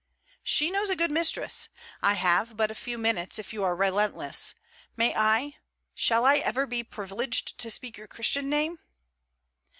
[0.41, 1.69] 'She knows a good mistress.
[2.01, 4.55] I have but a few minutes, if you are relentless.
[4.97, 5.57] May I...,
[5.93, 8.79] shall I ever be privileged to speak your Christian name?'